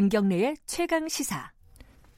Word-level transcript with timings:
김경래의 0.00 0.56
최강 0.64 1.08
시사. 1.08 1.50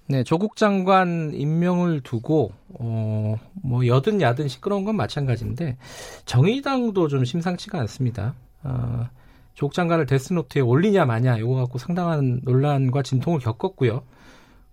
네, 0.06 0.22
조국 0.22 0.54
장관 0.54 1.34
임명을 1.34 2.02
두고 2.02 2.52
어, 2.78 3.34
뭐 3.54 3.84
여든 3.88 4.20
야든 4.20 4.46
시끄러운 4.46 4.84
건 4.84 4.94
마찬가지인데 4.94 5.76
정의당도 6.24 7.08
좀 7.08 7.24
심상치가 7.24 7.80
않습니다. 7.80 8.36
어, 8.62 9.08
조국 9.54 9.74
장관을 9.74 10.06
데스노트에 10.06 10.62
올리냐 10.62 11.06
마냐 11.06 11.38
이거 11.38 11.56
갖고 11.56 11.78
상당한 11.78 12.40
논란과 12.44 13.02
진통을 13.02 13.40
겪었고요. 13.40 14.04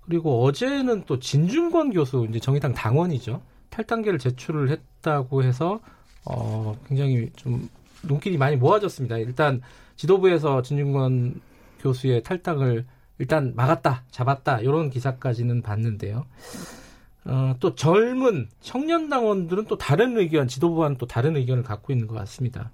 그리고 0.01 0.43
어제는 0.43 1.05
또 1.07 1.17
진중권 1.17 1.89
교수 1.93 2.27
이제 2.29 2.39
정의당 2.39 2.73
당원이죠. 2.75 3.41
탈당계를 3.71 4.19
제출을 4.19 4.69
했다고 4.69 5.41
해서 5.41 5.79
어, 6.25 6.75
굉장히 6.87 7.31
좀 7.35 7.69
눈길이 8.03 8.37
많이 8.37 8.55
모아졌습니다. 8.55 9.17
일단 9.17 9.61
지도부에서 9.95 10.61
진중권 10.61 11.41
교수의 11.79 12.21
탈당을 12.21 12.85
일단 13.19 13.53
막았다, 13.55 14.03
잡았다 14.11 14.61
이런 14.61 14.89
기사까지는 14.89 15.61
봤는데요. 15.61 16.25
어, 17.25 17.55
또 17.59 17.75
젊은 17.75 18.47
청년 18.61 19.09
당원들은 19.09 19.65
또 19.65 19.77
다른 19.77 20.17
의견, 20.17 20.47
지도부와는 20.47 20.97
또 20.97 21.05
다른 21.05 21.35
의견을 21.35 21.63
갖고 21.63 21.93
있는 21.93 22.07
것 22.07 22.15
같습니다. 22.15 22.71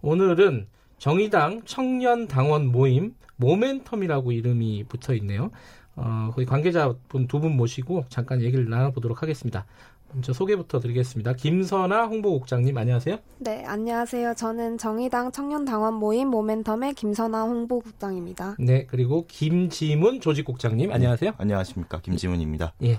오늘은 0.00 0.66
정의당 0.98 1.62
청년 1.64 2.28
당원 2.28 2.66
모임 2.66 3.14
모멘텀이라고 3.40 4.32
이름이 4.32 4.84
붙어 4.84 5.14
있네요. 5.14 5.50
어, 5.96 6.30
거기 6.32 6.46
관계자분 6.46 7.26
두 7.26 7.40
분 7.40 7.56
모시고 7.56 8.06
잠깐 8.08 8.40
얘기를 8.40 8.68
나눠보도록 8.68 9.22
하겠습니다. 9.22 9.66
먼저 10.12 10.32
소개부터 10.32 10.78
드리겠습니다. 10.80 11.32
김선아 11.34 12.04
홍보국장님 12.06 12.76
안녕하세요. 12.76 13.18
네, 13.38 13.64
안녕하세요. 13.64 14.34
저는 14.34 14.78
정의당 14.78 15.32
청년당원 15.32 15.94
모임 15.94 16.30
모멘텀의 16.30 16.94
김선아 16.96 17.44
홍보국장입니다. 17.44 18.56
네, 18.58 18.86
그리고 18.86 19.26
김지문 19.26 20.20
조직국장님 20.20 20.92
안녕하세요. 20.92 21.30
네, 21.30 21.36
안녕하십니까 21.38 22.00
김지문입니다. 22.00 22.74
예, 22.82 22.98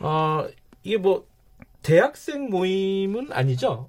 어, 0.00 0.46
이게 0.84 0.96
뭐 0.96 1.26
대학생 1.82 2.50
모임은 2.50 3.32
아니죠? 3.32 3.88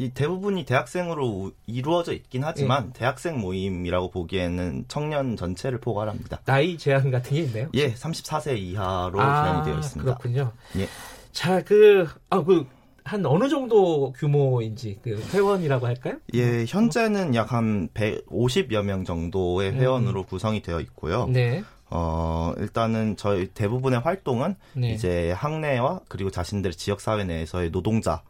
이 0.00 0.10
대부분이 0.10 0.64
대학생으로 0.64 1.50
이루어져 1.66 2.12
있긴 2.12 2.44
하지만 2.44 2.86
예. 2.94 2.98
대학생 3.00 3.40
모임이라고 3.40 4.10
보기에는 4.10 4.84
청년 4.86 5.36
전체를 5.36 5.80
포괄합니다. 5.80 6.40
나이 6.44 6.78
제한 6.78 7.10
같은 7.10 7.36
게 7.36 7.42
있나요? 7.42 7.68
예, 7.74 7.92
34세 7.92 8.56
이하로 8.58 9.20
아, 9.20 9.42
제한이 9.42 9.64
되어 9.64 9.78
있습니다. 9.78 10.14
그렇군요. 10.14 10.52
예. 10.76 10.86
자, 11.32 11.62
그, 11.62 12.06
아, 12.30 12.42
그, 12.42 12.66
한 13.04 13.24
어느 13.24 13.48
정도 13.48 14.12
규모인지, 14.12 14.98
그, 15.02 15.20
회원이라고 15.32 15.86
할까요? 15.86 16.16
예, 16.34 16.64
현재는 16.66 17.34
약 17.34 17.52
한 17.52 17.88
150여 17.94 18.82
명 18.82 19.04
정도의 19.04 19.70
음. 19.70 19.76
회원으로 19.76 20.20
음. 20.20 20.26
구성이 20.26 20.60
되어 20.62 20.80
있고요. 20.80 21.26
네. 21.26 21.62
어, 21.90 22.52
일단은 22.58 23.16
저희 23.16 23.48
대부분의 23.48 24.00
활동은 24.00 24.56
네. 24.74 24.92
이제 24.92 25.30
학내와 25.32 26.00
그리고 26.08 26.30
자신들 26.30 26.72
지역 26.72 27.00
사회 27.00 27.24
내에서의 27.24 27.70
노동자, 27.70 28.22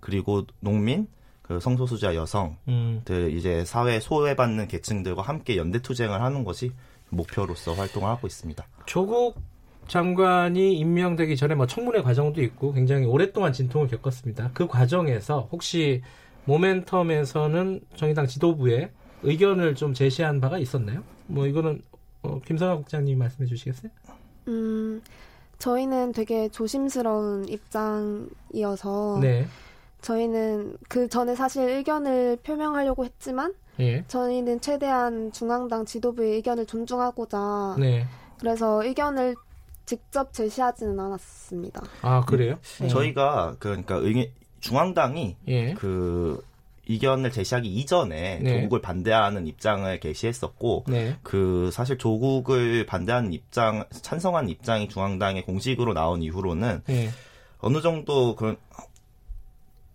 그리고 0.00 0.44
농민, 0.60 1.08
그 1.40 1.60
성소수자 1.60 2.14
여성들 2.14 2.56
음. 2.68 3.30
이제 3.30 3.64
사회 3.64 4.00
소외받는 4.00 4.68
계층들과 4.68 5.22
함께 5.22 5.56
연대 5.56 5.80
투쟁을 5.80 6.20
하는 6.20 6.44
것이 6.44 6.72
목표로서 7.08 7.72
활동을 7.72 8.08
하고 8.08 8.26
있습니다. 8.26 8.66
조국 8.84 9.40
장관이 9.88 10.76
임명되기 10.78 11.36
전에 11.36 11.54
뭐 11.54 11.66
청문회 11.66 12.02
과정도 12.02 12.42
있고 12.42 12.72
굉장히 12.72 13.06
오랫동안 13.06 13.52
진통을 13.52 13.88
겪었습니다. 13.88 14.50
그 14.52 14.66
과정에서 14.66 15.48
혹시 15.52 16.02
모멘텀에서는 16.46 17.82
정의당 17.94 18.26
지도부에 18.26 18.90
의견을 19.22 19.74
좀 19.74 19.94
제시한 19.94 20.40
바가 20.40 20.58
있었나요? 20.58 21.02
뭐 21.26 21.46
이거는 21.46 21.82
어, 22.22 22.40
김선아 22.44 22.76
국장님 22.76 23.18
말씀해 23.18 23.46
주시겠어요? 23.46 23.90
음, 24.48 25.02
저희는 25.58 26.12
되게 26.12 26.48
조심스러운 26.48 27.48
입장이어서 27.48 29.18
네. 29.20 29.46
저희는 30.02 30.76
그 30.88 31.08
전에 31.08 31.34
사실 31.34 31.68
의견을 31.68 32.38
표명하려고 32.42 33.04
했지만 33.04 33.54
예. 33.80 34.04
저희는 34.06 34.60
최대한 34.60 35.32
중앙당 35.32 35.84
지도부의 35.84 36.36
의견을 36.36 36.66
존중하고자 36.66 37.76
네. 37.78 38.06
그래서 38.38 38.84
의견을 38.84 39.34
직접 39.86 40.32
제시하지는 40.32 40.98
않았습니다. 40.98 41.82
아 42.02 42.24
그래요? 42.24 42.58
네. 42.80 42.88
저희가 42.88 43.56
그러니까 43.58 43.96
의견, 43.96 44.26
중앙당이 44.60 45.36
예. 45.48 45.74
그 45.74 46.44
의견을 46.88 47.30
제시하기 47.32 47.68
이전에 47.68 48.40
네. 48.42 48.54
조국을 48.54 48.80
반대하는 48.80 49.46
입장을 49.46 49.98
게시했었고 49.98 50.84
네. 50.88 51.16
그 51.22 51.70
사실 51.72 51.98
조국을 51.98 52.86
반대하는 52.86 53.32
입장 53.32 53.84
찬성한 53.90 54.48
입장이 54.48 54.88
중앙당의 54.88 55.42
공식으로 55.42 55.94
나온 55.94 56.22
이후로는 56.22 56.82
네. 56.86 57.10
어느 57.58 57.80
정도 57.80 58.36
그런 58.36 58.56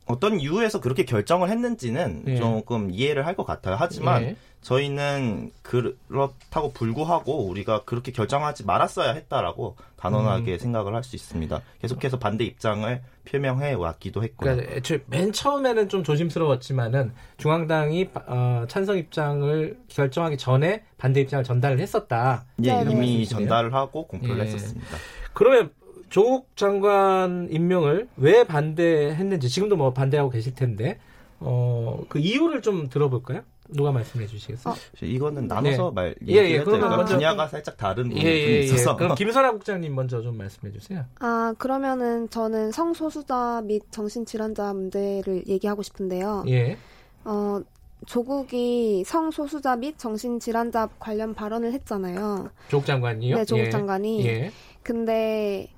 어떤 0.06 0.40
이유에서 0.40 0.82
그렇게 0.82 1.06
결정을 1.06 1.50
했는지는 1.50 2.24
네. 2.26 2.36
조금 2.36 2.90
이해를 2.92 3.26
할 3.26 3.36
것 3.36 3.46
같아요. 3.46 3.76
하지만 3.80 4.22
네. 4.24 4.36
저희는 4.62 5.52
그렇다고 5.64 6.72
불구하고 6.74 7.48
우리가 7.48 7.84
그렇게 7.86 8.12
결정하지 8.12 8.66
말았어야 8.66 9.14
했다라고 9.14 9.76
단언하게 9.96 10.54
음. 10.54 10.58
생각을 10.60 10.94
할 10.96 11.04
수 11.04 11.16
있습니다. 11.16 11.62
계속해서 11.82 12.20
반대 12.20 12.44
입장을 12.44 13.02
표명해 13.26 13.74
왔기도 13.74 14.22
했고요. 14.24 14.56
그러니까 14.56 14.76
애초에 14.76 15.00
맨 15.08 15.32
처음에는 15.32 15.90
좀 15.90 16.04
조심스러웠지만은 16.04 17.14
중앙당이 17.38 18.10
어, 18.28 18.66
찬성 18.68 18.98
입장을 18.98 19.80
결정하기 19.88 20.38
전에 20.38 20.84
반대 20.98 21.22
입장을 21.22 21.44
전달을 21.44 21.80
했었다. 21.80 22.46
예, 22.64 22.84
네, 22.84 22.92
이미 22.92 23.26
전달을 23.26 23.74
하고 23.74 24.06
공표를 24.08 24.40
예. 24.40 24.44
했었습니다. 24.44 24.88
그러면 25.34 25.72
조국 26.12 26.56
장관 26.58 27.48
임명을 27.50 28.10
왜 28.18 28.44
반대했는지 28.44 29.48
지금도 29.48 29.78
뭐 29.78 29.94
반대하고 29.94 30.30
계실 30.30 30.54
텐데 30.54 31.00
어, 31.40 32.04
그 32.10 32.20
이유를 32.20 32.62
좀 32.62 32.90
들어볼까요? 32.90 33.42
누가 33.70 33.94
말씀해 33.94 34.28
주시겠어요? 34.28 34.74
어, 34.74 34.78
이거는 35.02 35.48
나눠서 35.48 35.90
네. 35.90 35.92
말 35.96 36.16
예, 36.28 36.34
예, 36.34 36.60
그러면 36.60 36.90
먼저 36.90 37.16
분야가 37.16 37.48
살짝 37.48 37.78
다른 37.78 38.08
예, 38.08 38.16
부분이 38.16 38.26
예, 38.26 38.30
예, 38.30 38.60
있어서 38.60 38.98
그럼 38.98 39.16
김선아 39.16 39.54
국장님 39.54 39.96
먼저 39.96 40.22
좀 40.22 40.38
말씀해 40.38 40.74
주세요. 40.74 41.06
아 41.20 41.54
그러면은 41.58 42.30
저는 42.30 42.74
성소수자 42.74 43.62
및 43.64 43.84
정신질환자 43.92 44.74
문제를 44.74 45.44
얘기하고 45.48 45.82
싶은데요. 45.82 46.44
예. 46.50 46.78
어 47.24 47.62
조국이 48.06 49.06
성소수자 49.06 49.78
및 49.78 49.98
정신질환자 49.98 50.90
관련 51.00 51.34
발언을 51.34 51.72
했잖아요. 51.72 52.50
조국 52.68 52.86
장관이요? 52.86 53.38
네, 53.38 53.46
조국 53.46 53.64
예. 53.64 53.70
장관이. 53.70 54.28
예. 54.28 54.52
근데 54.84 55.70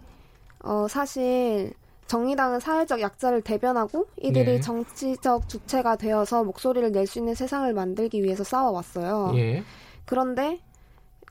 어 0.64 0.88
사실 0.90 1.74
정의당은 2.08 2.60
사회적 2.60 3.02
약자를 3.02 3.42
대변하고 3.42 4.08
이들이 4.18 4.46
네. 4.46 4.60
정치적 4.62 5.48
주체가 5.50 5.96
되어서 5.96 6.44
목소리를 6.44 6.92
낼 6.92 7.06
수 7.08 7.20
있는 7.20 7.36
세상을 7.36 7.72
만들기 7.74 8.24
위해서 8.24 8.44
싸워왔어요. 8.44 9.32
예. 9.36 9.64
그런데 10.06 10.60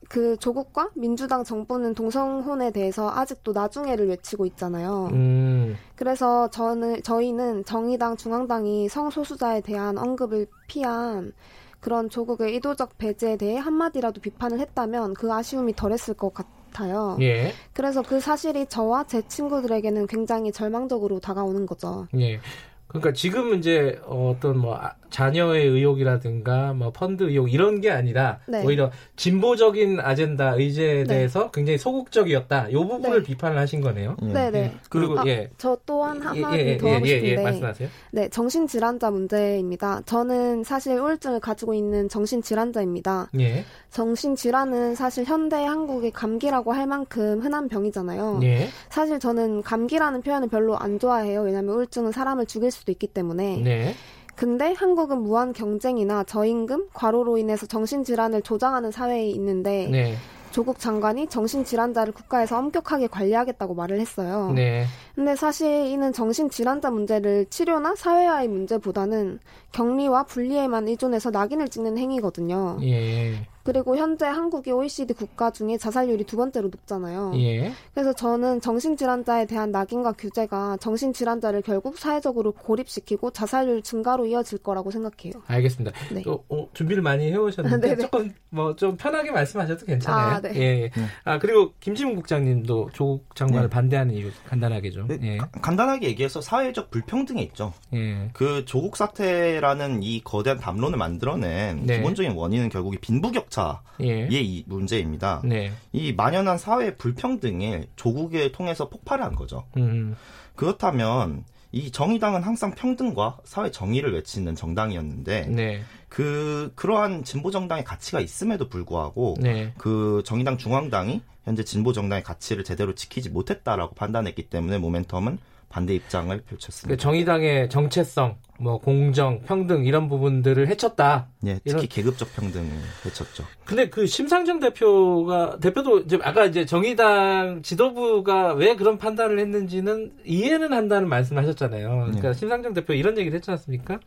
그 0.09 0.37
조국과 0.39 0.91
민주당 0.95 1.45
정부는 1.45 1.95
동성혼에 1.95 2.71
대해서 2.73 3.11
아직도 3.11 3.53
나중에를 3.53 4.09
외치고 4.09 4.45
있잖아요. 4.47 5.09
음. 5.13 5.77
그래서 5.95 6.49
저는 6.51 7.03
저희는 7.03 7.65
정의당 7.65 8.17
중앙당이 8.17 8.89
성소수자에 8.89 9.61
대한 9.61 9.97
언급을 9.99 10.47
피한 10.67 11.33
그런 11.81 12.11
조국의 12.11 12.53
의도적 12.55 12.99
배제에 12.99 13.37
대해 13.37 13.59
한마디라도 13.59 14.21
비판을 14.21 14.59
했다면 14.61 15.15
그 15.15 15.33
아쉬움이 15.33 15.75
덜했을 15.75 16.15
것 16.15 16.35
같아요. 16.35 16.62
같아요. 16.73 17.17
예. 17.21 17.53
그래서 17.73 18.03
그 18.03 18.21
사실이 18.21 18.67
저와 18.67 19.05
제 19.05 19.23
친구들에게는 19.23 20.07
굉장히 20.07 20.51
절망적으로 20.51 21.21
다가오는 21.21 21.67
거죠. 21.67 22.09
예. 22.19 22.41
그러니까 22.89 23.13
지금 23.13 23.55
이제 23.55 24.01
어떤 24.07 24.59
뭐 24.59 24.77
아, 24.77 24.95
자녀의 25.13 25.67
의혹이라든가 25.67 26.75
뭐 26.75 26.91
펀드 26.93 27.25
의혹 27.25 27.53
이런 27.53 27.81
게 27.81 27.91
아니라 27.91 28.41
네. 28.47 28.63
오히려 28.65 28.91
진보적인 29.17 30.01
아젠다 30.01 30.55
의제에 30.57 31.05
네. 31.05 31.05
대해서 31.05 31.51
굉장히 31.51 31.79
소극적이었다. 31.79 32.69
이 32.69 32.75
부분을 32.75 33.23
네. 33.23 33.23
비판을 33.23 33.59
하신 33.59 33.81
거네요. 33.81 34.17
네, 34.21 34.51
네. 34.51 34.59
예. 34.59 34.73
그리고 34.91 35.19
아, 35.19 35.25
예. 35.27 35.49
저 35.57 35.77
또한 35.87 36.19
예, 36.19 36.21
한마디 36.21 36.59
예, 36.59 36.67
예, 36.69 36.79
더 36.79 36.89
하고 36.89 37.07
싶은데. 37.07 37.31
예, 37.31 37.43
말씀하세요. 37.43 37.89
네, 38.11 38.29
정신 38.29 38.67
질환자 38.67 39.11
문제입니다. 39.11 40.03
저는 40.05 40.65
사실 40.65 40.99
우울증을 40.99 41.41
가지고 41.41 41.73
있는 41.73 42.09
정신 42.09 42.43
질환자입니다. 42.43 43.31
예. 43.41 43.65
정신 43.91 44.37
질환은 44.37 44.95
사실 44.95 45.25
현대 45.25 45.57
한국의 45.57 46.11
감기라고 46.11 46.73
할 46.73 46.87
만큼 46.87 47.41
흔한 47.41 47.69
병이잖아요. 47.69 48.41
예. 48.43 48.69
사실 48.91 49.19
저는 49.19 49.63
감기라는 49.63 50.21
표현을 50.21 50.49
별로 50.49 50.77
안 50.77 50.99
좋아해요. 50.99 51.41
왜냐하면 51.43 51.75
우울증은 51.75 52.13
사람을 52.13 52.47
죽일 52.47 52.71
수 52.71 52.83
수도 52.83 52.93
있기 52.93 53.07
때문에. 53.07 53.57
네. 53.63 53.95
근데 54.43 54.73
한국은 54.73 55.23
무한 55.23 55.53
경쟁이나 55.53 56.25
저임금, 56.25 56.89
과로로 56.95 57.39
인해서 57.39 57.65
정신질환을 57.65 58.43
조장하는 58.43 58.91
사회에 58.91 59.29
있는데 59.29 59.87
네. 59.89 60.17
조국 60.51 60.81
장관이 60.81 61.29
정신질환자를 61.29 62.13
국가에서 62.13 62.59
엄격하게 62.59 63.07
관리하겠다고 63.07 63.75
말을 63.75 64.01
했어요. 64.01 64.51
네. 64.53 64.85
근데 65.15 65.37
사실 65.37 65.87
이는 65.87 66.13
정신질환자 66.13 66.91
문제를 66.91 67.47
치료나 67.51 67.95
사회화의 67.95 68.49
문제보다는 68.49 69.39
격리와 69.71 70.25
분리에만 70.25 70.89
의존해서 70.89 71.31
낙인을 71.31 71.69
찍는 71.69 71.97
행위거든요. 71.97 72.79
예. 72.83 73.47
그리고 73.63 73.97
현재 73.97 74.27
한국이 74.27 74.71
OECD 74.73 75.15
국가 75.15 75.51
중에 75.51 75.79
자살률이 75.79 76.25
두 76.25 76.37
번째로 76.37 76.69
높잖아요. 76.69 77.33
예. 77.37 77.73
그래서 77.95 78.13
저는 78.13 78.61
정신질환자에 78.61 79.47
대한 79.47 79.71
낙인과 79.71 80.13
규제가 80.13 80.77
정신질환자를 80.79 81.63
결국 81.63 81.99
사회적으로 81.99 82.53
고립시키고 82.53 83.31
자살률 83.31 83.83
증가로 83.83 84.27
이어질 84.27 84.59
거라고 84.59 84.91
생각해요. 84.91 85.43
알겠습니다. 85.47 85.97
네. 86.13 86.23
또 86.23 86.45
어, 86.49 86.69
준비를 86.75 87.03
많이 87.03 87.31
해오셨는데 87.31 87.97
조금 88.11 88.33
뭐 88.51 88.73
좀 88.83 88.97
편하게 88.97 89.31
말씀하셔도 89.31 89.87
괜찮아요. 89.87 90.37
아, 90.37 90.41
네. 90.41 90.51
예. 90.57 90.91
네. 90.91 90.91
아 91.25 91.39
그리고 91.39 91.73
김지문 91.79 92.17
국장님도 92.17 92.91
조국 92.93 93.35
장관을 93.37 93.69
네. 93.69 93.71
반대하는 93.71 94.13
이유 94.15 94.31
간단하게 94.49 94.91
좀. 94.91 95.07
네. 95.07 95.19
예. 95.23 95.39
간단하게 95.61 96.09
얘기해서 96.09 96.41
사회적 96.41 96.91
불평등에 96.91 97.41
있죠. 97.43 97.73
예. 97.95 98.31
그 98.33 98.65
조국 98.65 98.97
사태라는 98.97 100.03
이 100.03 100.21
거대한 100.25 100.59
담론을 100.59 100.99
만들어낸 100.99 101.87
네. 101.87 101.99
기본적인 101.99 102.33
원인은 102.33 102.71
결국 102.71 103.01
빈부격 103.01 103.52
차의 103.53 103.77
예. 104.01 104.29
이 104.31 104.65
문제입니다. 104.67 105.43
네. 105.45 105.73
이 105.93 106.13
만연한 106.13 106.59
사회 106.59 106.97
불평등이 106.97 107.85
조국을 107.95 108.51
통해서 108.51 108.89
폭발한 108.89 109.37
거죠. 109.37 109.65
음. 109.77 110.17
그렇다면 110.57 111.45
이 111.71 111.91
정의당은 111.91 112.43
항상 112.43 112.75
평등과 112.75 113.39
사회 113.45 113.71
정의를 113.71 114.13
외치는 114.15 114.55
정당이었는데 114.55 115.47
네. 115.47 115.83
그 116.09 116.73
그러한 116.75 117.25
진보 117.25 117.51
정당의 117.51 117.85
가치가 117.85 118.21
있음에도 118.21 118.69
불구하고 118.69 119.37
네. 119.41 119.73
그 119.79 120.23
정의당 120.27 120.59
중앙당이 120.59 121.23
현재 121.45 121.65
진보 121.65 121.93
정당의 121.93 122.23
가치를 122.23 122.65
제대로 122.65 122.95
지키지 122.95 123.31
못했다라고 123.31 123.95
판단했기 123.95 124.49
때문에 124.49 124.79
모멘텀은 124.79 125.39
반대 125.71 125.95
입장을 125.95 126.39
펼쳤습니다. 126.43 126.95
그 126.95 127.01
정의당의 127.01 127.71
정체성, 127.71 128.37
뭐 128.63 128.79
공정, 128.79 129.41
평등 129.43 129.85
이런 129.85 130.09
부분들을 130.09 130.69
해쳤다. 130.69 131.29
네, 131.41 131.55
특히 131.65 131.71
이런... 131.71 131.89
계급적 131.89 132.33
평등을 132.35 132.71
해쳤죠. 133.05 133.45
근데 133.65 133.89
그 133.89 134.07
심상정 134.07 134.61
대표가 134.61 135.59
대표도 135.59 136.01
이제 136.01 136.19
아까 136.23 136.45
이제 136.45 136.65
정의당 136.65 137.63
지도부가 137.63 138.55
왜 138.55 138.77
그런 138.77 138.99
판단을 138.99 139.39
했는지는 139.41 140.13
이해는 140.25 140.73
한다는 140.73 141.09
말씀하셨잖아요. 141.09 141.89
그러니까 141.89 142.29
네. 142.29 142.35
심상정 142.35 142.73
대표 142.73 142.93
이런 142.93 143.19
얘기를 143.19 143.37
했지 143.37 143.51
않습니까? 143.51 143.99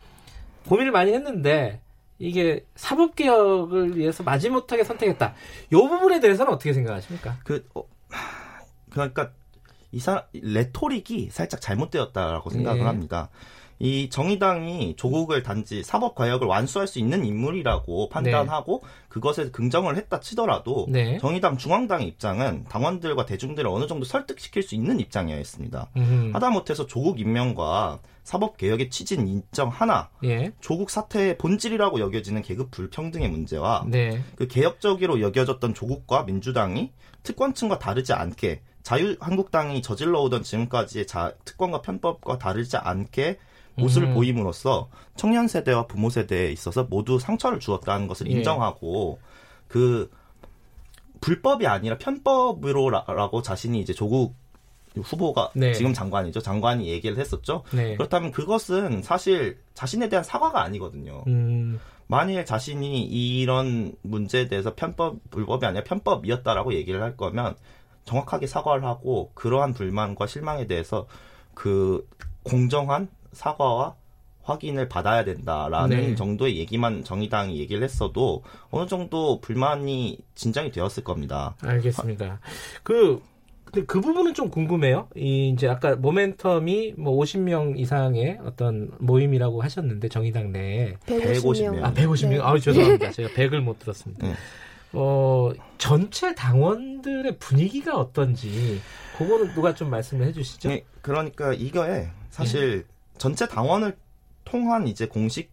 고민을 0.66 0.90
많이 0.90 1.12
했는데 1.12 1.82
이게 2.18 2.64
사법 2.74 3.14
개혁을 3.14 3.96
위해서 3.96 4.22
마지못하게 4.22 4.84
선택했다. 4.84 5.34
이 5.70 5.74
부분에 5.74 6.18
대해서는 6.20 6.52
어떻게 6.52 6.72
생각하십니까? 6.72 7.36
그 7.44 7.66
어, 7.74 7.82
그러니까 8.88 9.32
이 9.92 10.00
사, 10.00 10.26
레토릭이 10.32 11.28
살짝 11.30 11.60
잘못되었다라고 11.60 12.50
생각을 12.50 12.80
네. 12.80 12.86
합니다. 12.86 13.28
이 13.78 14.08
정의당이 14.08 14.96
조국을 14.96 15.42
단지 15.42 15.82
사법 15.82 16.14
과역을 16.14 16.46
완수할 16.46 16.86
수 16.86 16.98
있는 16.98 17.24
인물이라고 17.24 18.08
판단하고 18.08 18.80
네. 18.82 18.88
그것에 19.08 19.50
긍정을 19.50 19.96
했다 19.96 20.20
치더라도 20.20 20.86
네. 20.88 21.18
정의당 21.18 21.58
중앙당의 21.58 22.06
입장은 22.08 22.64
당원들과 22.64 23.26
대중들을 23.26 23.68
어느 23.68 23.86
정도 23.86 24.04
설득시킬 24.04 24.62
수 24.62 24.74
있는 24.74 25.00
입장이었습니다. 25.00 25.90
음. 25.96 26.30
하다못해서 26.32 26.86
조국 26.86 27.20
임명과 27.20 28.00
사법 28.22 28.56
개혁의 28.56 28.90
취지는 28.90 29.28
인정 29.28 29.68
하나 29.68 30.10
예. 30.24 30.50
조국 30.60 30.90
사태의 30.90 31.38
본질이라고 31.38 32.00
여겨지는 32.00 32.42
계급 32.42 32.72
불평등의 32.72 33.28
문제와 33.28 33.84
네. 33.86 34.20
그 34.34 34.48
개혁적으로 34.48 35.20
여겨졌던 35.20 35.74
조국과 35.74 36.24
민주당이 36.24 36.90
특권층과 37.22 37.78
다르지 37.78 38.12
않게 38.14 38.62
자유한국당이 38.82 39.82
저질러 39.82 40.20
오던 40.22 40.42
지금까지의 40.42 41.06
자, 41.06 41.34
특권과 41.44 41.82
편법과 41.82 42.38
다르지 42.38 42.76
않게 42.76 43.38
모습을 43.76 44.08
음. 44.08 44.14
보임으로써 44.14 44.88
청년 45.16 45.48
세대와 45.48 45.86
부모 45.86 46.10
세대에 46.10 46.50
있어서 46.52 46.84
모두 46.84 47.18
상처를 47.18 47.60
주었다는 47.60 48.08
것을 48.08 48.28
예. 48.28 48.32
인정하고 48.32 49.18
그 49.68 50.10
불법이 51.20 51.66
아니라 51.66 51.98
편법으로라고 51.98 53.42
자신이 53.42 53.80
이제 53.80 53.92
조국 53.92 54.34
후보가 54.96 55.50
네. 55.54 55.72
지금 55.74 55.92
장관이죠. 55.92 56.40
장관이 56.40 56.88
얘기를 56.88 57.18
했었죠. 57.18 57.64
네. 57.72 57.96
그렇다면 57.96 58.30
그것은 58.30 59.02
사실 59.02 59.58
자신에 59.74 60.08
대한 60.08 60.24
사과가 60.24 60.62
아니거든요. 60.62 61.24
음. 61.26 61.78
만일 62.06 62.44
자신이 62.44 63.02
이런 63.04 63.92
문제에 64.02 64.48
대해서 64.48 64.74
편법 64.74 65.18
불법이 65.30 65.66
아니라 65.66 65.84
편법이었다라고 65.84 66.74
얘기를 66.74 67.02
할 67.02 67.16
거면 67.16 67.56
정확하게 68.04 68.46
사과를 68.46 68.84
하고 68.84 69.32
그러한 69.34 69.74
불만과 69.74 70.26
실망에 70.26 70.66
대해서 70.66 71.06
그 71.54 72.08
공정한 72.44 73.08
사과와 73.36 73.94
확인을 74.42 74.88
받아야 74.88 75.24
된다라는 75.24 75.96
네. 75.96 76.14
정도의 76.14 76.58
얘기만 76.58 77.04
정의당이 77.04 77.58
얘기를 77.58 77.82
했어도 77.82 78.42
어느 78.70 78.88
정도 78.88 79.40
불만이 79.40 80.18
진정이 80.34 80.70
되었을 80.70 81.02
겁니다. 81.02 81.56
알겠습니다. 81.62 82.38
그, 82.84 83.20
그 83.86 84.00
부분은 84.00 84.34
좀 84.34 84.48
궁금해요. 84.48 85.08
이 85.16 85.48
이제 85.48 85.68
아까 85.68 85.96
모멘텀이 85.96 86.98
뭐 86.98 87.16
50명 87.16 87.78
이상의 87.78 88.38
어떤 88.44 88.92
모임이라고 89.00 89.62
하셨는데 89.62 90.08
정의당 90.08 90.52
내에 90.52 90.94
150명. 91.06 91.82
아, 91.82 91.92
150명. 91.92 92.28
네. 92.28 92.38
아, 92.40 92.56
죄송합니다. 92.56 93.10
제가 93.12 93.28
100을 93.30 93.60
못 93.60 93.80
들었습니다. 93.80 94.28
네. 94.28 94.34
어, 94.92 95.50
전체 95.76 96.34
당원들의 96.34 97.38
분위기가 97.38 97.96
어떤지 97.96 98.80
그거는 99.18 99.52
누가 99.54 99.74
좀 99.74 99.90
말씀을 99.90 100.26
해 100.26 100.32
주시죠. 100.32 100.68
네, 100.68 100.84
그러니까 101.02 101.52
이거에 101.52 102.08
사실 102.30 102.84
네. 102.86 102.95
전체 103.18 103.46
당원을 103.48 103.96
통한 104.44 104.86
이제 104.88 105.06
공식 105.06 105.50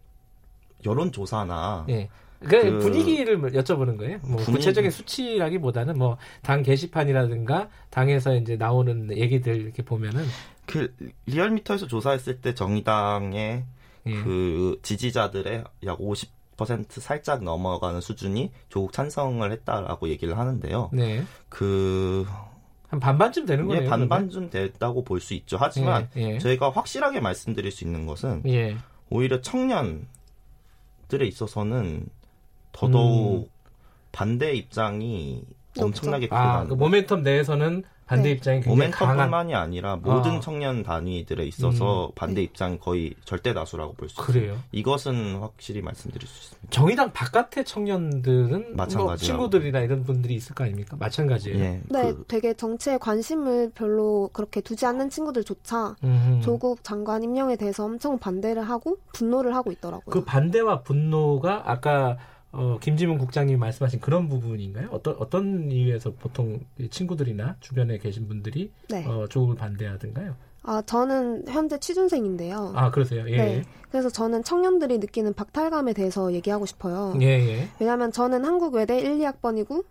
여론 0.86 1.12
조사나 1.12 1.84
네. 1.88 2.08
그 2.40 2.78
분위기를 2.78 3.40
여쭤보는 3.40 3.96
거예요. 3.96 4.18
뭐 4.22 4.36
분위기. 4.36 4.52
구체적인 4.52 4.90
수치라기보다는 4.90 5.96
뭐 5.98 6.18
당 6.42 6.62
게시판이라든가 6.62 7.68
당에서 7.90 8.36
이제 8.36 8.56
나오는 8.56 9.16
얘기들 9.16 9.56
이렇게 9.62 9.82
보면은 9.82 10.24
그 10.66 10.94
리얼미터에서 11.26 11.86
조사했을 11.86 12.40
때 12.40 12.54
정의당의 12.54 13.64
예. 14.06 14.22
그 14.22 14.78
지지자들의 14.82 15.64
약 15.84 16.00
50 16.00 16.44
10% 16.56 17.00
살짝 17.00 17.42
넘어가는 17.42 18.00
수준이 18.00 18.52
조국 18.68 18.92
찬성을 18.92 19.50
했다라고 19.50 20.08
얘기를 20.08 20.38
하는데요. 20.38 20.90
네. 20.92 21.24
그, 21.48 22.26
한 22.94 23.00
반반쯤 23.00 23.46
되는. 23.46 23.70
예, 23.72 23.84
반반쯤 23.84 24.50
됐다고 24.50 25.02
볼 25.04 25.20
수 25.20 25.34
있죠. 25.34 25.56
하지만 25.58 26.08
예, 26.16 26.34
예. 26.34 26.38
저희가 26.38 26.70
확실하게 26.70 27.20
말씀드릴 27.20 27.70
수 27.72 27.84
있는 27.84 28.06
것은 28.06 28.42
예. 28.46 28.76
오히려 29.10 29.40
청년들에 29.40 30.06
있어서는 31.22 32.06
더더욱 32.72 33.44
음. 33.44 33.48
반대 34.12 34.52
입장이 34.54 35.42
엄청나게 35.78 36.26
크다. 36.28 36.60
아, 36.60 36.64
그 36.64 36.76
모멘텀 36.76 37.22
내에서는 37.22 37.82
반대 38.06 38.24
네. 38.24 38.30
입장이 38.32 38.60
굉장히 38.60 38.90
모멘텀뿐만이 38.90 39.54
아니라 39.54 39.96
모든 39.96 40.32
아. 40.32 40.40
청년 40.40 40.82
단위들에 40.82 41.46
있어서 41.46 42.08
음. 42.08 42.12
반대 42.14 42.42
입장이 42.42 42.78
거의 42.78 43.14
절대 43.24 43.54
다수라고 43.54 43.94
볼 43.94 44.08
수 44.08 44.20
있어요. 44.30 44.58
이것은 44.72 45.38
확실히 45.40 45.80
말씀드릴 45.80 46.28
수 46.28 46.42
있습니다. 46.42 46.70
정의당 46.70 47.12
바깥의 47.12 47.64
청년들은 47.64 48.76
뭐 48.76 49.16
친구들이나 49.16 49.80
이런 49.80 50.04
분들이 50.04 50.34
있을 50.34 50.54
거 50.54 50.64
아닙니까? 50.64 50.96
마찬가지예요. 50.98 51.58
예, 51.58 51.80
네, 51.88 52.12
그... 52.12 52.24
되게 52.28 52.52
정치에 52.54 52.98
관심을 52.98 53.72
별로 53.74 54.28
그렇게 54.32 54.60
두지 54.60 54.84
않는 54.86 55.08
친구들조차 55.10 55.96
음흠. 56.04 56.40
조국 56.42 56.84
장관 56.84 57.22
임명에 57.22 57.56
대해서 57.56 57.84
엄청 57.84 58.18
반대를 58.18 58.62
하고 58.62 58.98
분노를 59.12 59.54
하고 59.54 59.72
있더라고요. 59.72 60.12
그 60.12 60.24
반대와 60.24 60.82
분노가 60.82 61.62
아까 61.64 62.18
어, 62.54 62.78
김지문 62.80 63.18
국장님이 63.18 63.58
말씀하신 63.58 64.00
그런 64.00 64.28
부분인가요? 64.28 64.88
어떤 64.92 65.16
어떤 65.18 65.70
이유에서 65.70 66.12
보통 66.14 66.60
친구들이나 66.90 67.56
주변에 67.60 67.98
계신 67.98 68.28
분들이 68.28 68.70
네. 68.88 69.04
어, 69.06 69.26
조국을 69.28 69.56
반대하든가요? 69.56 70.34
아, 70.62 70.82
저는 70.86 71.44
현재 71.46 71.78
취준생인데요. 71.78 72.72
아, 72.74 72.90
그러세요? 72.90 73.28
예. 73.28 73.36
네. 73.36 73.64
그래서 73.90 74.08
저는 74.08 74.42
청년들이 74.42 74.98
느끼는 74.98 75.34
박탈감에 75.34 75.92
대해서 75.92 76.32
얘기하고 76.32 76.64
싶어요. 76.64 77.14
예, 77.20 77.26
예. 77.26 77.68
왜냐하면 77.78 78.10
저는 78.12 78.44
한국 78.44 78.74
외대 78.74 78.98
1, 78.98 79.18
2학번이고 79.18 79.84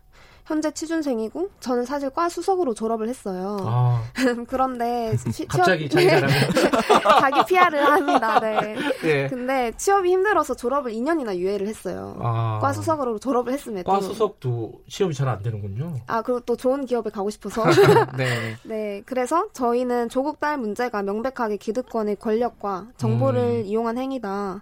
현재 0.45 0.71
취준생이고 0.71 1.49
저는 1.59 1.85
사실 1.85 2.09
과 2.09 2.27
수석으로 2.29 2.73
졸업을 2.73 3.07
했어요. 3.07 3.57
아. 3.61 4.03
그런데 4.47 5.15
시, 5.31 5.45
갑자기 5.47 5.87
취업, 5.87 6.01
자기 6.03 6.25
네. 6.25 6.29
자기 7.21 7.45
PR을 7.47 7.85
합니다. 7.85 8.39
네. 8.39 8.75
네. 9.01 9.27
근데 9.27 9.71
취업이 9.77 10.09
힘들어서 10.11 10.53
졸업을 10.53 10.91
2년이나 10.91 11.35
유예를 11.35 11.67
했어요. 11.67 12.17
아. 12.21 12.59
과 12.61 12.73
수석으로 12.73 13.19
졸업을 13.19 13.53
했음에도 13.53 13.89
과 13.91 14.01
수석도 14.01 14.81
취업이 14.89 15.13
잘 15.13 15.23
안 15.33 15.41
되는군요. 15.41 15.95
아 16.07 16.21
그리고 16.21 16.41
또 16.41 16.55
좋은 16.55 16.85
기업에 16.85 17.09
가고 17.09 17.29
싶어서. 17.29 17.63
네. 18.17 18.57
네. 18.63 19.01
그래서 19.05 19.47
저희는 19.53 20.09
조국 20.09 20.39
딸 20.39 20.57
문제가 20.57 21.01
명백하게 21.01 21.57
기득권의 21.57 22.17
권력과 22.17 22.87
정보를 22.97 23.39
음. 23.39 23.65
이용한 23.65 23.97
행위다. 23.97 24.61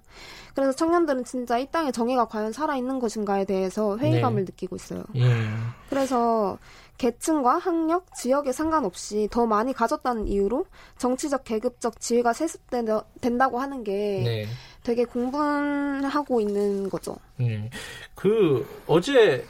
그래서 0.53 0.73
청년들은 0.73 1.23
진짜 1.23 1.57
이 1.57 1.67
땅에 1.71 1.91
정의가 1.91 2.25
과연 2.25 2.51
살아있는 2.51 2.99
것인가에 2.99 3.45
대해서 3.45 3.97
회의감을 3.97 4.45
네. 4.45 4.51
느끼고 4.51 4.75
있어요. 4.75 5.03
예. 5.15 5.23
그래서 5.89 6.57
계층과 6.97 7.57
학력, 7.57 8.13
지역에 8.15 8.51
상관없이 8.51 9.27
더 9.31 9.47
많이 9.47 9.73
가졌다는 9.73 10.27
이유로 10.27 10.65
정치적 10.97 11.43
계급적 11.43 11.99
지위가 11.99 12.33
세습된다고 12.33 13.59
하는 13.59 13.83
게 13.83 14.21
네. 14.23 14.45
되게 14.83 15.05
공분하고 15.05 16.41
있는 16.41 16.89
거죠. 16.89 17.15
네. 17.37 17.69
그 18.13 18.67
어제 18.85 19.45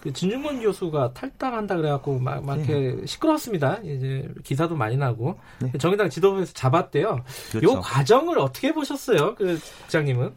그 0.00 0.12
진중권 0.12 0.60
교수가 0.60 1.12
탈당한다 1.12 1.76
그래갖고 1.76 2.18
막, 2.18 2.44
막 2.44 2.56
이렇게 2.56 2.96
네. 2.96 3.06
시끄러웠습니다. 3.06 3.78
이제 3.78 4.28
기사도 4.44 4.76
많이 4.76 4.96
나고 4.96 5.38
네. 5.60 5.72
정의당 5.78 6.08
지도부에서 6.08 6.52
잡았대요. 6.52 7.24
그렇죠. 7.50 7.66
요 7.66 7.80
과정을 7.80 8.38
어떻게 8.38 8.72
보셨어요, 8.72 9.34
그 9.34 9.58
국장님은? 9.82 10.34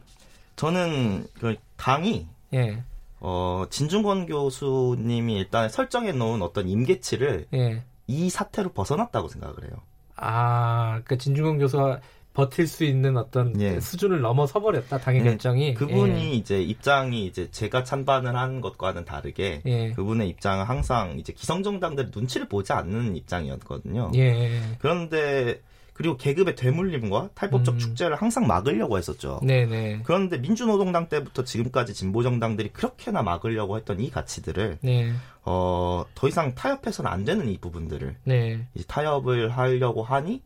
저는 0.55 1.27
그 1.39 1.55
당이 1.77 2.27
예. 2.53 2.83
어, 3.19 3.65
진중권 3.69 4.25
교수님이 4.25 5.35
일단 5.35 5.69
설정해 5.69 6.11
놓은 6.11 6.41
어떤 6.41 6.67
임계치를 6.67 7.47
예. 7.53 7.83
이 8.07 8.29
사태로 8.29 8.73
벗어났다고 8.73 9.27
생각을 9.27 9.63
해요. 9.63 9.73
아, 10.15 11.01
그 11.05 11.17
진중권 11.17 11.59
교수가 11.59 12.01
버틸 12.33 12.67
수 12.67 12.83
있는 12.83 13.17
어떤 13.17 13.59
예. 13.59 13.79
수준을 13.79 14.21
넘어서 14.21 14.61
버렸다 14.61 14.99
당의 14.99 15.21
예. 15.21 15.25
결정이 15.25 15.73
그분이 15.73 16.31
예. 16.31 16.31
이제 16.31 16.61
입장이 16.61 17.25
이제 17.25 17.51
제가 17.51 17.83
찬반을 17.83 18.35
한 18.35 18.61
것과는 18.61 19.05
다르게 19.05 19.61
예. 19.65 19.91
그분의 19.91 20.29
입장은 20.29 20.65
항상 20.65 21.19
이제 21.19 21.33
기성정당들 21.33 22.11
눈치를 22.15 22.47
보지 22.47 22.71
않는 22.73 23.15
입장이었거든요. 23.17 24.11
예. 24.15 24.61
그런데 24.79 25.59
그리고 25.93 26.17
계급의 26.17 26.55
되물림과 26.55 27.29
탈법적 27.35 27.75
음. 27.75 27.79
축제를 27.79 28.15
항상 28.15 28.47
막으려고 28.47 28.97
했었죠. 28.97 29.39
네네. 29.43 30.01
그런데 30.03 30.37
민주노동당 30.37 31.09
때부터 31.09 31.43
지금까지 31.43 31.93
진보 31.93 32.23
정당들이 32.23 32.69
그렇게나 32.69 33.21
막으려고 33.21 33.77
했던 33.77 33.99
이 33.99 34.09
가치들을 34.09 34.79
네. 34.81 35.11
어, 35.43 36.05
더 36.15 36.27
이상 36.27 36.55
타협해서는 36.55 37.11
안 37.11 37.23
되는 37.25 37.47
이 37.49 37.57
부분들을 37.59 38.15
네. 38.23 38.65
이제 38.73 38.85
타협을 38.87 39.49
하려고 39.49 40.01
하니 40.01 40.41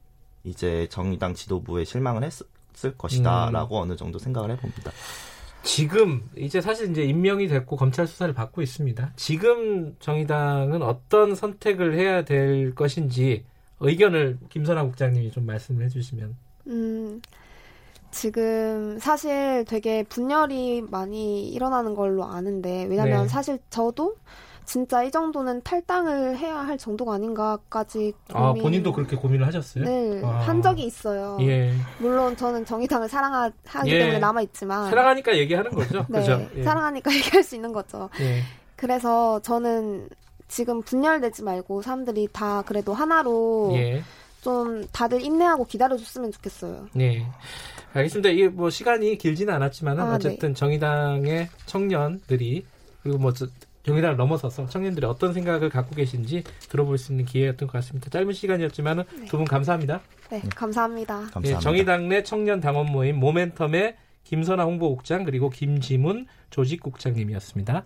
이제 0.46 0.88
정의당 0.90 1.34
지도부에 1.34 1.84
실망을 1.84 2.24
했을 2.24 2.98
것이다라고 2.98 3.78
음. 3.78 3.82
어느 3.82 3.96
정도 3.96 4.20
생각을 4.20 4.52
해봅니다. 4.52 4.92
지금 5.64 6.30
이제 6.38 6.62
사실 6.62 6.92
이제 6.92 7.04
임명이 7.04 7.48
됐고 7.48 7.76
검찰 7.76 8.06
수사를 8.06 8.32
받고 8.34 8.62
있습니다. 8.62 9.14
지금 9.16 9.96
정의당은 10.00 10.84
어떤 10.84 11.34
선택을 11.34 11.96
해야 11.96 12.24
될 12.24 12.76
것인지 12.76 13.44
의견을 13.80 14.38
김선아 14.50 14.84
국장님이 14.84 15.32
좀 15.32 15.46
말씀을 15.46 15.84
해주시면. 15.86 16.36
음, 16.68 17.22
지금 18.12 18.98
사실 19.00 19.66
되게 19.68 20.04
분열이 20.04 20.84
많이 20.90 21.50
일어나는 21.50 21.96
걸로 21.96 22.24
아는데 22.24 22.86
왜냐면 22.86 23.24
네. 23.24 23.28
사실 23.28 23.60
저도 23.70 24.16
진짜 24.66 25.04
이 25.04 25.12
정도는 25.12 25.62
탈당을 25.62 26.38
해야 26.38 26.58
할 26.58 26.78
정도가 26.78 27.14
아닌가까지 27.14 28.14
고민... 28.32 28.44
아 28.44 28.54
본인도 28.54 28.94
그렇게 28.94 29.16
고민을 29.16 29.46
하셨어요? 29.48 29.86
네, 29.86 30.22
아. 30.24 30.40
한 30.40 30.62
적이 30.62 30.86
있어요. 30.86 31.38
예. 31.42 31.74
물론 32.00 32.36
저는 32.36 32.66
정의당을 32.66 33.08
사랑하기 33.08 33.92
예. 33.92 34.00
때문에 34.00 34.20
남아 34.20 34.42
있지만 34.42 34.90
사랑하니까 34.90 35.38
얘기하는 35.38 35.72
거죠. 35.72 36.06
네, 36.10 36.24
그렇죠? 36.24 36.48
예. 36.56 36.64
사랑하니까 36.64 37.12
얘기할 37.16 37.44
수 37.44 37.56
있는 37.56 37.72
거죠. 37.72 38.10
예. 38.20 38.42
그래서 38.76 39.40
저는 39.42 40.10
지금 40.48 40.82
분열되지 40.82 41.44
말고 41.44 41.82
사람들이 41.82 42.28
다 42.32 42.62
그래도 42.64 42.94
하나로 42.94 43.72
예. 43.76 44.04
좀 44.42 44.86
다들 44.92 45.22
인내하고 45.22 45.66
기다려줬으면 45.66 46.32
좋겠어요. 46.32 46.88
네. 46.94 47.26
알겠습니다. 47.94 48.30
이게 48.30 48.48
뭐 48.48 48.70
시간이 48.70 49.18
길지는 49.18 49.54
않았지만 49.54 50.00
아, 50.00 50.16
어쨌든 50.16 50.50
네. 50.50 50.54
정의당의 50.54 51.50
청년들이 51.66 52.66
그리고 53.02 53.18
뭐 53.18 53.32
정의당을 53.86 54.18
넘어서서 54.18 54.66
청년들이 54.66 55.06
어떤 55.06 55.34
생각을 55.34 55.70
갖고 55.70 55.96
계신지 55.96 56.44
들어볼 56.70 56.98
수 56.98 57.12
있는 57.12 57.26
기회였던 57.26 57.68
것 57.68 57.74
같습니다. 57.74 58.10
짧은 58.10 58.34
시간이었지만 58.34 59.04
네. 59.20 59.26
두분 59.26 59.46
감사합니다. 59.46 60.02
네, 60.32 60.42
감사합니다. 60.56 61.16
감사합니다. 61.16 61.58
네, 61.58 61.60
정의당 61.60 62.10
내 62.10 62.24
청년 62.24 62.60
당원 62.60 62.88
모임 62.88 63.20
모멘텀의 63.20 63.96
김선아 64.24 64.64
홍보국장 64.64 65.24
그리고 65.24 65.50
김지문 65.50 66.26
조직국장님이었습니다. 66.50 67.86